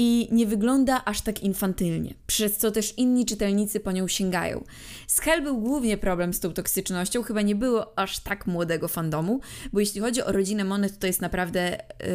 i 0.01 0.29
nie 0.31 0.47
wygląda 0.47 1.05
aż 1.05 1.21
tak 1.21 1.43
infantylnie, 1.43 2.15
przez 2.27 2.57
co 2.57 2.71
też 2.71 2.95
inni 2.97 3.27
czytelnicy 3.27 3.81
po 3.81 3.93
nią 3.93 4.09
sięgają. 4.09 4.65
Z 5.07 5.21
Hell 5.21 5.43
był 5.43 5.59
głównie 5.59 5.97
problem 5.97 6.33
z 6.35 6.41
tą 6.41 6.53
toksycznością, 6.53 7.23
chyba 7.23 7.43
nie 7.43 7.55
było 7.55 7.99
aż 7.99 8.19
tak 8.19 8.47
młodego 8.47 8.89
fandomu, 8.89 9.41
bo 9.73 9.81
jeśli 9.81 10.01
chodzi 10.01 10.23
o 10.23 10.33
rodzinę 10.33 10.65
Monet, 10.65 10.99
to 10.99 11.07
jest 11.07 11.21
naprawdę, 11.21 11.79
yy, 12.01 12.09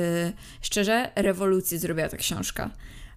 szczerze, 0.61 1.11
rewolucję 1.15 1.79
zrobiła 1.79 2.09
ta 2.09 2.17
książka 2.17 2.71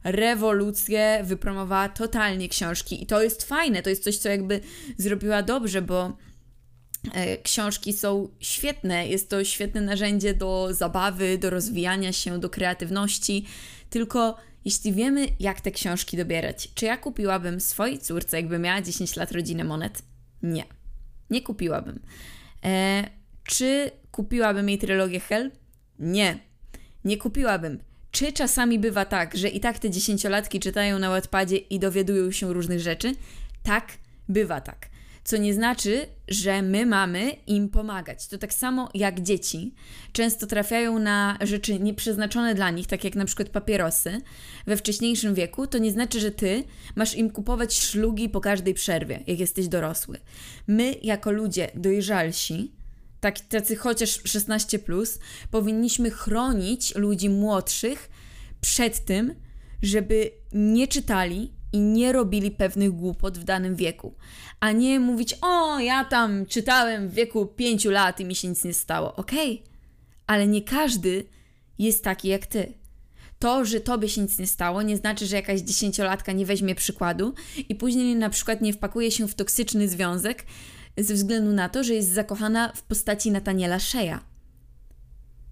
rewolucję, 0.04 1.20
wypromowała 1.24 1.88
totalnie 1.88 2.48
książki 2.48 3.02
i 3.02 3.06
to 3.06 3.22
jest 3.22 3.42
fajne, 3.42 3.82
to 3.82 3.90
jest 3.90 4.04
coś, 4.04 4.16
co 4.18 4.28
jakby 4.28 4.60
zrobiła 4.96 5.42
dobrze, 5.42 5.82
bo 5.82 6.16
książki 7.42 7.92
są 7.92 8.28
świetne, 8.40 9.08
jest 9.08 9.30
to 9.30 9.44
świetne 9.44 9.80
narzędzie 9.80 10.34
do 10.34 10.68
zabawy, 10.70 11.38
do 11.38 11.50
rozwijania 11.50 12.12
się, 12.12 12.40
do 12.40 12.50
kreatywności, 12.50 13.46
tylko 13.90 14.36
jeśli 14.64 14.92
wiemy, 14.92 15.26
jak 15.40 15.60
te 15.60 15.70
książki 15.70 16.16
dobierać, 16.16 16.68
czy 16.74 16.84
ja 16.84 16.96
kupiłabym 16.96 17.60
swojej 17.60 17.98
córce, 17.98 18.36
jakby 18.36 18.58
miała 18.58 18.82
10 18.82 19.16
lat 19.16 19.32
rodziny 19.32 19.64
monet? 19.64 20.02
Nie. 20.42 20.64
Nie 21.30 21.42
kupiłabym. 21.42 22.00
E, 22.64 23.04
czy 23.44 23.90
kupiłabym 24.10 24.68
jej 24.68 24.78
trylogię 24.78 25.20
Hell? 25.20 25.50
Nie. 25.98 26.38
Nie 27.04 27.16
kupiłabym. 27.18 27.78
Czy 28.10 28.32
czasami 28.32 28.78
bywa 28.78 29.04
tak, 29.04 29.36
że 29.36 29.48
i 29.48 29.60
tak 29.60 29.78
te 29.78 29.90
dziesięciolatki 29.90 30.60
czytają 30.60 30.98
na 30.98 31.10
Wattpadzie 31.10 31.56
i 31.56 31.78
dowiadują 31.78 32.30
się 32.30 32.52
różnych 32.52 32.80
rzeczy? 32.80 33.14
Tak, 33.62 33.92
bywa 34.28 34.60
tak 34.60 34.95
co 35.26 35.36
nie 35.36 35.54
znaczy, 35.54 36.06
że 36.28 36.62
my 36.62 36.86
mamy 36.86 37.30
im 37.46 37.68
pomagać. 37.68 38.26
To 38.28 38.38
tak 38.38 38.54
samo 38.54 38.88
jak 38.94 39.20
dzieci 39.20 39.74
często 40.12 40.46
trafiają 40.46 40.98
na 40.98 41.38
rzeczy 41.40 41.80
nieprzeznaczone 41.80 42.54
dla 42.54 42.70
nich, 42.70 42.86
tak 42.86 43.04
jak 43.04 43.14
na 43.14 43.24
przykład 43.24 43.48
papierosy, 43.48 44.20
we 44.66 44.76
wcześniejszym 44.76 45.34
wieku, 45.34 45.66
to 45.66 45.78
nie 45.78 45.92
znaczy, 45.92 46.20
że 46.20 46.30
ty 46.30 46.64
masz 46.94 47.14
im 47.14 47.30
kupować 47.30 47.74
szlugi 47.74 48.28
po 48.28 48.40
każdej 48.40 48.74
przerwie, 48.74 49.20
jak 49.26 49.40
jesteś 49.40 49.68
dorosły. 49.68 50.18
My, 50.66 50.94
jako 51.02 51.30
ludzie 51.30 51.70
dojrzalsi, 51.74 52.72
tak, 53.20 53.40
tacy 53.40 53.76
chociaż 53.76 54.20
16, 54.24 54.78
plus, 54.78 55.18
powinniśmy 55.50 56.10
chronić 56.10 56.94
ludzi 56.94 57.30
młodszych 57.30 58.10
przed 58.60 59.04
tym, 59.04 59.34
żeby 59.82 60.30
nie 60.52 60.88
czytali 60.88 61.55
i 61.76 61.80
nie 61.80 62.12
robili 62.12 62.50
pewnych 62.50 62.92
głupot 62.92 63.38
w 63.38 63.44
danym 63.44 63.76
wieku 63.76 64.14
a 64.60 64.72
nie 64.72 65.00
mówić, 65.00 65.38
o, 65.40 65.78
ja 65.78 66.04
tam 66.04 66.46
czytałem 66.46 67.08
w 67.08 67.14
wieku 67.14 67.46
pięciu 67.46 67.90
lat 67.90 68.20
i 68.20 68.24
mi 68.24 68.34
się 68.34 68.48
nic 68.48 68.64
nie 68.64 68.74
stało. 68.74 69.16
Okej, 69.16 69.52
okay. 69.52 69.72
ale 70.26 70.46
nie 70.46 70.62
każdy 70.62 71.24
jest 71.78 72.04
taki 72.04 72.28
jak 72.28 72.46
ty. 72.46 72.72
To, 73.38 73.64
że 73.64 73.80
tobie 73.80 74.08
się 74.08 74.20
nic 74.20 74.38
nie 74.38 74.46
stało, 74.46 74.82
nie 74.82 74.96
znaczy, 74.96 75.26
że 75.26 75.36
jakaś 75.36 75.60
dziesięciolatka 75.60 76.32
nie 76.32 76.46
weźmie 76.46 76.74
przykładu 76.74 77.34
i 77.68 77.74
później 77.74 78.16
na 78.16 78.30
przykład 78.30 78.60
nie 78.60 78.72
wpakuje 78.72 79.10
się 79.10 79.28
w 79.28 79.34
toksyczny 79.34 79.88
związek 79.88 80.44
ze 80.98 81.14
względu 81.14 81.52
na 81.52 81.68
to, 81.68 81.84
że 81.84 81.94
jest 81.94 82.12
zakochana 82.12 82.72
w 82.76 82.82
postaci 82.82 83.30
Nataniela 83.30 83.78
Sheya. 83.78 84.18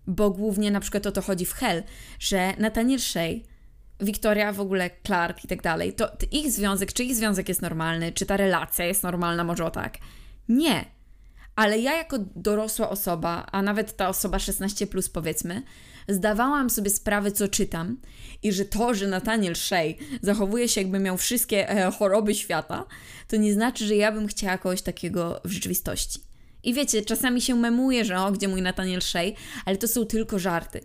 Bo 0.06 0.30
głównie 0.30 0.70
na 0.70 0.80
przykład 0.80 1.06
o 1.06 1.12
to 1.12 1.22
chodzi 1.22 1.46
w 1.46 1.52
Hell, 1.52 1.82
że 2.18 2.54
Nathaniel 2.58 3.00
Shea 3.00 3.40
Wiktoria, 4.00 4.52
w 4.52 4.60
ogóle 4.60 4.90
Clark 5.06 5.44
i 5.44 5.48
tak 5.48 5.62
dalej, 5.62 5.92
to, 5.92 6.08
ich 6.30 6.52
związek, 6.52 6.92
czy 6.92 7.04
ich 7.04 7.14
związek 7.14 7.48
jest 7.48 7.62
normalny, 7.62 8.12
czy 8.12 8.26
ta 8.26 8.36
relacja 8.36 8.84
jest 8.84 9.02
normalna, 9.02 9.44
może 9.44 9.64
o 9.64 9.70
tak. 9.70 9.98
Nie. 10.48 10.84
Ale 11.56 11.78
ja 11.78 11.96
jako 11.96 12.16
dorosła 12.36 12.90
osoba, 12.90 13.46
a 13.52 13.62
nawet 13.62 13.96
ta 13.96 14.08
osoba 14.08 14.38
16 14.38 14.86
plus 14.86 15.08
powiedzmy, 15.08 15.62
zdawałam 16.08 16.70
sobie 16.70 16.90
sprawę, 16.90 17.32
co 17.32 17.48
czytam 17.48 17.96
i 18.42 18.52
że 18.52 18.64
to, 18.64 18.94
że 18.94 19.06
Nathaniel 19.06 19.54
Shea 19.56 19.94
zachowuje 20.22 20.68
się 20.68 20.80
jakby 20.80 20.98
miał 20.98 21.16
wszystkie 21.16 21.70
e, 21.70 21.90
choroby 21.90 22.34
świata, 22.34 22.84
to 23.28 23.36
nie 23.36 23.52
znaczy, 23.52 23.86
że 23.86 23.96
ja 23.96 24.12
bym 24.12 24.26
chciała 24.26 24.58
kogoś 24.58 24.82
takiego 24.82 25.40
w 25.44 25.50
rzeczywistości. 25.50 26.20
I 26.64 26.74
wiecie, 26.74 27.02
czasami 27.02 27.40
się 27.40 27.54
memuje, 27.54 28.04
że 28.04 28.20
o, 28.20 28.32
gdzie 28.32 28.48
mój 28.48 28.62
Nathaniel 28.62 29.02
Shea, 29.02 29.32
ale 29.64 29.76
to 29.76 29.88
są 29.88 30.04
tylko 30.04 30.38
żarty 30.38 30.80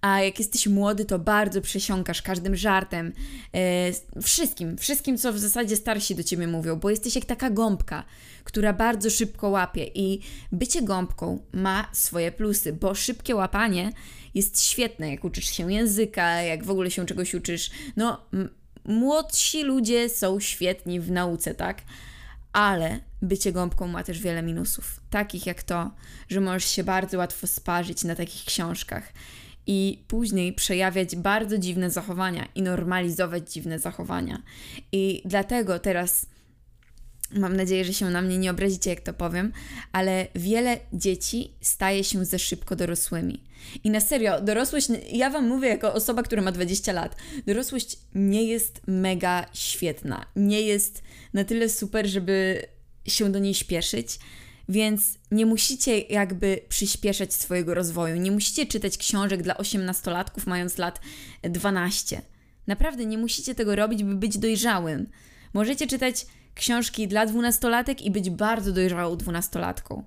a 0.00 0.20
jak 0.20 0.38
jesteś 0.38 0.66
młody, 0.66 1.04
to 1.04 1.18
bardzo 1.18 1.60
przesiąkasz 1.60 2.22
każdym 2.22 2.56
żartem, 2.56 3.12
yy, 4.14 4.22
wszystkim, 4.22 4.78
wszystkim, 4.78 5.18
co 5.18 5.32
w 5.32 5.38
zasadzie 5.38 5.76
starsi 5.76 6.14
do 6.14 6.22
ciebie 6.22 6.46
mówią, 6.46 6.76
bo 6.76 6.90
jesteś 6.90 7.14
jak 7.14 7.24
taka 7.24 7.50
gąbka, 7.50 8.04
która 8.44 8.72
bardzo 8.72 9.10
szybko 9.10 9.48
łapie 9.48 9.90
i 9.94 10.20
bycie 10.52 10.82
gąbką 10.82 11.38
ma 11.52 11.88
swoje 11.92 12.32
plusy, 12.32 12.72
bo 12.72 12.94
szybkie 12.94 13.36
łapanie 13.36 13.92
jest 14.34 14.62
świetne, 14.62 15.10
jak 15.10 15.24
uczysz 15.24 15.50
się 15.50 15.72
języka, 15.72 16.42
jak 16.42 16.64
w 16.64 16.70
ogóle 16.70 16.90
się 16.90 17.06
czegoś 17.06 17.34
uczysz. 17.34 17.70
No, 17.96 18.20
młodsi 18.84 19.62
ludzie 19.62 20.08
są 20.08 20.40
świetni 20.40 21.00
w 21.00 21.10
nauce, 21.10 21.54
tak? 21.54 21.82
Ale 22.52 23.00
bycie 23.22 23.52
gąbką 23.52 23.86
ma 23.86 24.04
też 24.04 24.20
wiele 24.20 24.42
minusów, 24.42 25.00
takich 25.10 25.46
jak 25.46 25.62
to, 25.62 25.90
że 26.28 26.40
możesz 26.40 26.64
się 26.64 26.84
bardzo 26.84 27.18
łatwo 27.18 27.46
sparzyć 27.46 28.04
na 28.04 28.14
takich 28.14 28.44
książkach 28.44 29.12
i 29.66 30.04
później 30.08 30.52
przejawiać 30.52 31.16
bardzo 31.16 31.58
dziwne 31.58 31.90
zachowania 31.90 32.48
i 32.54 32.62
normalizować 32.62 33.52
dziwne 33.52 33.78
zachowania. 33.78 34.42
I 34.92 35.22
dlatego 35.24 35.78
teraz 35.78 36.26
mam 37.34 37.56
nadzieję, 37.56 37.84
że 37.84 37.92
się 37.92 38.10
na 38.10 38.22
mnie 38.22 38.38
nie 38.38 38.50
obrazicie, 38.50 38.90
jak 38.90 39.00
to 39.00 39.12
powiem, 39.12 39.52
ale 39.92 40.26
wiele 40.34 40.78
dzieci 40.92 41.52
staje 41.60 42.04
się 42.04 42.24
za 42.24 42.38
szybko 42.38 42.76
dorosłymi. 42.76 43.44
I 43.84 43.90
na 43.90 44.00
serio, 44.00 44.40
dorosłość, 44.40 44.88
ja 45.12 45.30
Wam 45.30 45.48
mówię 45.48 45.68
jako 45.68 45.94
osoba, 45.94 46.22
która 46.22 46.42
ma 46.42 46.52
20 46.52 46.92
lat, 46.92 47.16
dorosłość 47.46 47.98
nie 48.14 48.44
jest 48.44 48.80
mega 48.86 49.46
świetna. 49.52 50.26
Nie 50.36 50.62
jest 50.62 51.02
na 51.32 51.44
tyle 51.44 51.68
super, 51.68 52.06
żeby 52.06 52.62
się 53.06 53.32
do 53.32 53.38
niej 53.38 53.54
śpieszyć. 53.54 54.18
Więc 54.68 55.18
nie 55.30 55.46
musicie 55.46 56.00
jakby 56.00 56.60
przyspieszać 56.68 57.34
swojego 57.34 57.74
rozwoju. 57.74 58.16
Nie 58.16 58.30
musicie 58.30 58.66
czytać 58.66 58.98
książek 58.98 59.42
dla 59.42 59.56
osiemnastolatków 59.56 60.46
mając 60.46 60.78
lat 60.78 61.00
12. 61.42 62.22
Naprawdę 62.66 63.06
nie 63.06 63.18
musicie 63.18 63.54
tego 63.54 63.76
robić, 63.76 64.04
by 64.04 64.14
być 64.14 64.38
dojrzałym. 64.38 65.06
Możecie 65.54 65.86
czytać 65.86 66.26
książki 66.54 67.08
dla 67.08 67.26
dwunastolatek 67.26 68.02
i 68.02 68.10
być 68.10 68.30
bardzo 68.30 68.72
dojrzałą 68.72 69.16
dwunastolatką. 69.16 70.04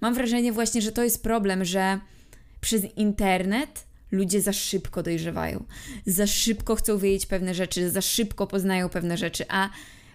Mam 0.00 0.14
wrażenie 0.14 0.52
właśnie, 0.52 0.82
że 0.82 0.92
to 0.92 1.04
jest 1.04 1.22
problem, 1.22 1.64
że 1.64 2.00
przez 2.60 2.82
internet 2.96 3.84
ludzie 4.10 4.40
za 4.40 4.52
szybko 4.52 5.02
dojrzewają, 5.02 5.64
za 6.06 6.26
szybko 6.26 6.76
chcą 6.76 6.98
wiedzieć 6.98 7.26
pewne 7.26 7.54
rzeczy, 7.54 7.90
za 7.90 8.00
szybko 8.00 8.46
poznają 8.46 8.88
pewne 8.88 9.16
rzeczy, 9.16 9.44
a 9.48 9.70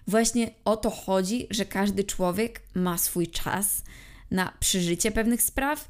właśnie 0.08 0.52
o 0.66 0.78
to 0.78 0.90
chodzi, 0.90 1.48
że 1.52 1.66
każdy 1.66 2.04
człowiek 2.04 2.62
ma 2.74 2.98
swój 2.98 3.28
czas 3.28 3.84
na 4.32 4.54
przeżycie 4.60 5.12
pewnych 5.12 5.42
spraw 5.42 5.88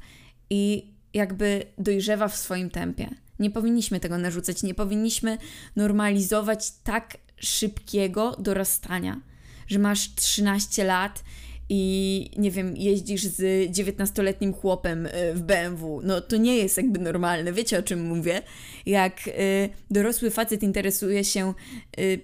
i 0.50 0.92
jakby 1.14 1.66
dojrzewa 1.78 2.28
w 2.28 2.36
swoim 2.36 2.70
tempie. 2.70 3.10
Nie 3.38 3.50
powinniśmy 3.50 4.00
tego 4.00 4.18
narzucać, 4.18 4.62
nie 4.62 4.74
powinniśmy 4.74 5.38
normalizować 5.76 6.70
tak 6.70 7.16
szybkiego 7.36 8.36
dorastania, 8.38 9.20
że 9.66 9.78
masz 9.78 10.14
13 10.14 10.84
lat 10.84 11.24
i 11.68 12.30
nie 12.38 12.50
wiem, 12.50 12.76
jeździsz 12.76 13.22
z 13.22 13.70
19-letnim 13.70 14.54
chłopem 14.54 15.06
e, 15.06 15.34
w 15.34 15.42
BMW. 15.42 16.00
No 16.04 16.20
to 16.20 16.36
nie 16.36 16.56
jest 16.56 16.76
jakby 16.76 16.98
normalne. 16.98 17.52
Wiecie 17.52 17.78
o 17.78 17.82
czym 17.82 18.06
mówię? 18.06 18.42
Jak 18.86 19.28
y, 19.28 19.68
dorosły 19.90 20.30
facet 20.30 20.62
interesuje 20.62 21.24
się 21.24 21.54
y, 21.98 22.20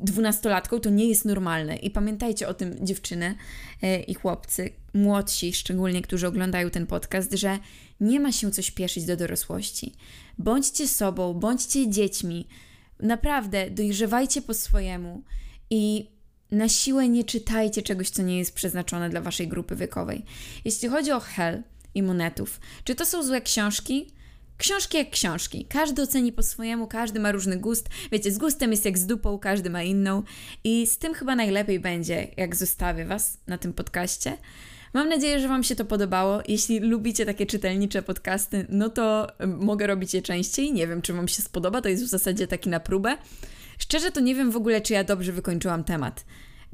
dwunastolatką, 0.00 0.80
to 0.80 0.90
nie 0.90 1.08
jest 1.08 1.24
normalne. 1.24 1.76
I 1.76 1.90
pamiętajcie 1.90 2.48
o 2.48 2.54
tym, 2.54 2.86
dziewczyny 2.86 3.34
y, 3.84 4.02
i 4.02 4.14
chłopcy, 4.14 4.70
młodsi 4.94 5.52
szczególnie, 5.52 6.02
którzy 6.02 6.26
oglądają 6.26 6.70
ten 6.70 6.86
podcast, 6.86 7.32
że 7.32 7.58
nie 8.00 8.20
ma 8.20 8.32
się 8.32 8.50
co 8.50 8.62
śpieszyć 8.62 9.04
do 9.04 9.16
dorosłości. 9.16 9.94
Bądźcie 10.38 10.88
sobą, 10.88 11.34
bądźcie 11.34 11.90
dziećmi. 11.90 12.48
Naprawdę, 13.00 13.70
dojrzewajcie 13.70 14.42
po 14.42 14.54
swojemu 14.54 15.22
i 15.70 16.10
na 16.50 16.68
siłę 16.68 17.08
nie 17.08 17.24
czytajcie 17.24 17.82
czegoś, 17.82 18.10
co 18.10 18.22
nie 18.22 18.38
jest 18.38 18.54
przeznaczone 18.54 19.10
dla 19.10 19.20
waszej 19.20 19.48
grupy 19.48 19.76
wiekowej. 19.76 20.24
Jeśli 20.64 20.88
chodzi 20.88 21.12
o 21.12 21.20
Hell 21.20 21.62
i 21.94 22.02
Monetów, 22.02 22.60
czy 22.84 22.94
to 22.94 23.06
są 23.06 23.22
złe 23.22 23.40
książki? 23.40 24.10
Książki 24.58 24.98
jak 24.98 25.10
książki. 25.10 25.66
Każdy 25.68 26.02
oceni 26.02 26.32
po 26.32 26.42
swojemu, 26.42 26.86
każdy 26.86 27.20
ma 27.20 27.32
różny 27.32 27.56
gust. 27.56 27.88
Wiecie, 28.12 28.32
z 28.32 28.38
gustem 28.38 28.70
jest 28.70 28.84
jak 28.84 28.98
z 28.98 29.06
dupą, 29.06 29.38
każdy 29.38 29.70
ma 29.70 29.82
inną. 29.82 30.22
I 30.64 30.86
z 30.86 30.98
tym 30.98 31.14
chyba 31.14 31.36
najlepiej 31.36 31.80
będzie, 31.80 32.28
jak 32.36 32.56
zostawię 32.56 33.04
Was 33.04 33.38
na 33.46 33.58
tym 33.58 33.72
podcaście. 33.72 34.38
Mam 34.94 35.08
nadzieję, 35.08 35.40
że 35.40 35.48
Wam 35.48 35.64
się 35.64 35.76
to 35.76 35.84
podobało. 35.84 36.42
Jeśli 36.48 36.80
lubicie 36.80 37.26
takie 37.26 37.46
czytelnicze 37.46 38.02
podcasty, 38.02 38.66
no 38.68 38.90
to 38.90 39.26
mogę 39.46 39.86
robić 39.86 40.14
je 40.14 40.22
częściej. 40.22 40.72
Nie 40.72 40.86
wiem, 40.86 41.02
czy 41.02 41.12
Wam 41.12 41.28
się 41.28 41.42
spodoba, 41.42 41.80
to 41.80 41.88
jest 41.88 42.04
w 42.04 42.08
zasadzie 42.08 42.46
taki 42.46 42.68
na 42.68 42.80
próbę. 42.80 43.16
Szczerze 43.78 44.10
to 44.10 44.20
nie 44.20 44.34
wiem 44.34 44.50
w 44.50 44.56
ogóle, 44.56 44.80
czy 44.80 44.92
ja 44.92 45.04
dobrze 45.04 45.32
wykończyłam 45.32 45.84
temat. 45.84 46.24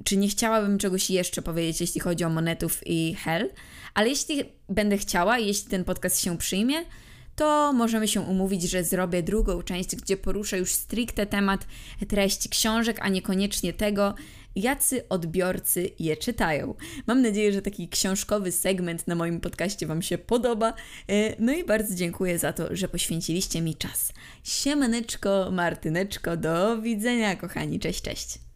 Czy 0.04 0.16
nie 0.16 0.28
chciałabym 0.28 0.78
czegoś 0.78 1.10
jeszcze 1.10 1.42
powiedzieć, 1.42 1.80
jeśli 1.80 2.00
chodzi 2.00 2.24
o 2.24 2.28
monetów 2.28 2.80
i 2.86 3.14
hell, 3.14 3.50
ale 3.94 4.08
jeśli 4.08 4.44
będę 4.68 4.98
chciała, 4.98 5.38
jeśli 5.38 5.70
ten 5.70 5.84
podcast 5.84 6.20
się 6.20 6.38
przyjmie, 6.38 6.84
to 7.40 7.72
możemy 7.72 8.08
się 8.08 8.20
umówić, 8.20 8.62
że 8.62 8.84
zrobię 8.84 9.22
drugą 9.22 9.62
część, 9.62 9.96
gdzie 9.96 10.16
poruszę 10.16 10.58
już 10.58 10.72
stricte 10.72 11.26
temat 11.26 11.66
treści 12.08 12.48
książek, 12.48 12.98
a 13.00 13.08
niekoniecznie 13.08 13.72
tego, 13.72 14.14
jacy 14.56 15.08
odbiorcy 15.08 15.90
je 15.98 16.16
czytają. 16.16 16.74
Mam 17.06 17.22
nadzieję, 17.22 17.52
że 17.52 17.62
taki 17.62 17.88
książkowy 17.88 18.52
segment 18.52 19.06
na 19.06 19.14
moim 19.14 19.40
podcaście 19.40 19.86
Wam 19.86 20.02
się 20.02 20.18
podoba. 20.18 20.74
E, 21.08 21.34
no 21.38 21.52
i 21.52 21.64
bardzo 21.64 21.94
dziękuję 21.94 22.38
za 22.38 22.52
to, 22.52 22.76
że 22.76 22.88
poświęciliście 22.88 23.62
mi 23.62 23.76
czas. 23.76 24.12
Siemaneczko, 24.44 25.50
Martyneczko, 25.52 26.36
do 26.36 26.82
widzenia, 26.82 27.36
kochani. 27.36 27.80
Cześć, 27.80 28.02
cześć. 28.02 28.49